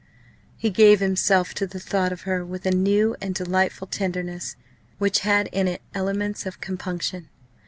[0.57, 4.55] He gave himself to the thought of her with a new and delightful tenderness
[4.97, 7.29] which had in it elements of compunction.